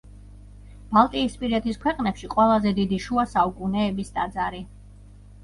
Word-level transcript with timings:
ბალტიისპირეთის 0.95 1.77
ქვეყნებში 1.83 2.31
ყველაზე 2.33 2.73
დიდი 2.81 3.01
შუა 3.05 3.27
საუკუნეების 3.35 4.11
ტაძარი. 4.19 4.65